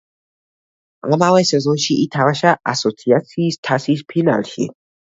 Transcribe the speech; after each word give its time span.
ამავე 1.17 1.45
სეზონში 1.51 1.99
ითამაშა 2.07 2.57
ასოციაციის 2.75 3.65
თასის 3.71 4.07
ფინალში. 4.15 4.73